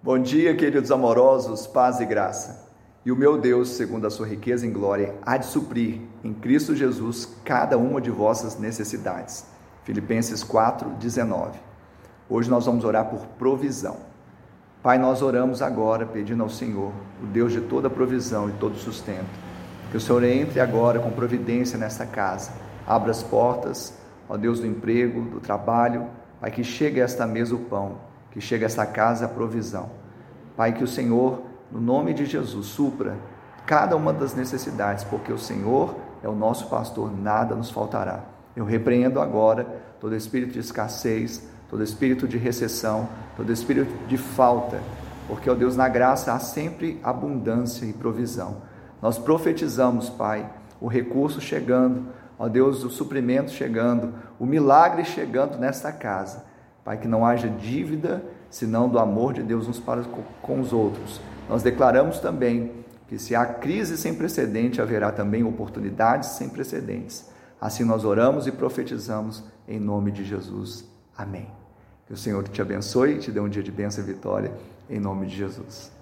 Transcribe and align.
Bom 0.00 0.16
dia, 0.16 0.54
queridos 0.54 0.92
amorosos, 0.92 1.66
paz 1.66 1.98
e 1.98 2.06
graça. 2.06 2.70
E 3.04 3.10
o 3.10 3.16
meu 3.16 3.36
Deus, 3.36 3.70
segundo 3.70 4.06
a 4.06 4.10
sua 4.10 4.28
riqueza 4.28 4.64
em 4.64 4.72
glória, 4.72 5.16
há 5.26 5.36
de 5.36 5.46
suprir 5.46 6.02
em 6.22 6.32
Cristo 6.32 6.76
Jesus 6.76 7.28
cada 7.44 7.76
uma 7.76 8.00
de 8.00 8.08
vossas 8.08 8.56
necessidades. 8.60 9.44
Filipenses 9.82 10.44
4, 10.44 10.90
19. 10.90 11.58
Hoje 12.30 12.48
nós 12.48 12.64
vamos 12.66 12.84
orar 12.84 13.06
por 13.06 13.26
provisão. 13.38 13.96
Pai, 14.84 14.98
nós 14.98 15.20
oramos 15.20 15.62
agora 15.62 16.06
pedindo 16.06 16.44
ao 16.44 16.48
Senhor, 16.48 16.92
o 17.20 17.26
Deus 17.26 17.50
de 17.50 17.62
toda 17.62 17.90
provisão 17.90 18.48
e 18.48 18.52
todo 18.52 18.78
sustento, 18.78 19.26
que 19.90 19.96
o 19.96 20.00
Senhor 20.00 20.22
entre 20.22 20.60
agora 20.60 21.00
com 21.00 21.10
providência 21.10 21.76
nesta 21.76 22.06
casa, 22.06 22.52
abra 22.86 23.10
as 23.10 23.24
portas, 23.24 23.98
ó 24.28 24.36
Deus 24.36 24.60
do 24.60 24.66
emprego, 24.66 25.22
do 25.22 25.40
trabalho, 25.40 26.06
Pai, 26.40 26.52
que 26.52 26.62
chegue 26.62 27.00
a 27.00 27.04
esta 27.04 27.26
mesa 27.26 27.56
o 27.56 27.58
pão, 27.58 28.06
que 28.30 28.40
chegue 28.40 28.64
a 28.64 28.66
esta 28.66 28.86
casa 28.86 29.24
a 29.24 29.28
provisão. 29.28 29.90
Pai, 30.56 30.72
que 30.72 30.84
o 30.84 30.88
Senhor, 30.88 31.42
no 31.70 31.80
nome 31.80 32.12
de 32.12 32.26
Jesus, 32.26 32.66
supra 32.66 33.16
cada 33.66 33.96
uma 33.96 34.12
das 34.12 34.34
necessidades, 34.34 35.04
porque 35.04 35.32
o 35.32 35.38
Senhor 35.38 35.94
é 36.22 36.28
o 36.28 36.34
nosso 36.34 36.68
pastor, 36.68 37.12
nada 37.16 37.54
nos 37.54 37.70
faltará. 37.70 38.24
Eu 38.56 38.64
repreendo 38.64 39.20
agora 39.20 39.64
todo 40.00 40.16
espírito 40.16 40.52
de 40.52 40.58
escassez, 40.58 41.48
todo 41.68 41.82
espírito 41.82 42.26
de 42.26 42.38
recessão, 42.38 43.08
todo 43.36 43.52
espírito 43.52 43.92
de 44.06 44.16
falta, 44.16 44.80
porque, 45.28 45.50
ó 45.50 45.54
Deus, 45.54 45.76
na 45.76 45.88
graça 45.88 46.32
há 46.32 46.38
sempre 46.38 46.98
abundância 47.04 47.84
e 47.84 47.92
provisão. 47.92 48.62
Nós 49.02 49.18
profetizamos, 49.18 50.08
Pai, 50.08 50.50
o 50.80 50.88
recurso 50.88 51.40
chegando, 51.40 52.06
ó 52.38 52.48
Deus, 52.48 52.82
o 52.82 52.90
suprimento 52.90 53.50
chegando, 53.50 54.14
o 54.38 54.46
milagre 54.46 55.04
chegando 55.04 55.58
nesta 55.58 55.92
casa. 55.92 56.46
Pai, 56.88 56.96
que 56.96 57.06
não 57.06 57.22
haja 57.22 57.50
dívida, 57.50 58.24
senão 58.48 58.88
do 58.88 58.98
amor 58.98 59.34
de 59.34 59.42
Deus 59.42 59.68
uns 59.68 59.78
para 59.78 60.02
com 60.40 60.58
os 60.58 60.72
outros. 60.72 61.20
Nós 61.46 61.62
declaramos 61.62 62.18
também 62.18 62.72
que 63.06 63.18
se 63.18 63.34
há 63.34 63.44
crise 63.44 63.98
sem 63.98 64.14
precedente, 64.14 64.80
haverá 64.80 65.12
também 65.12 65.44
oportunidades 65.44 66.30
sem 66.30 66.48
precedentes. 66.48 67.28
Assim 67.60 67.84
nós 67.84 68.06
oramos 68.06 68.46
e 68.46 68.52
profetizamos 68.52 69.44
em 69.68 69.78
nome 69.78 70.10
de 70.10 70.24
Jesus. 70.24 70.88
Amém. 71.14 71.50
Que 72.06 72.14
o 72.14 72.16
Senhor 72.16 72.42
te 72.48 72.62
abençoe 72.62 73.16
e 73.16 73.18
te 73.18 73.30
dê 73.30 73.38
um 73.38 73.50
dia 73.50 73.62
de 73.62 73.70
bênção 73.70 74.02
e 74.02 74.06
vitória, 74.06 74.50
em 74.88 74.98
nome 74.98 75.26
de 75.26 75.36
Jesus. 75.36 75.97